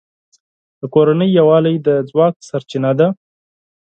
[0.79, 3.07] د کورنۍ یووالی د ځواک سرچینه ده.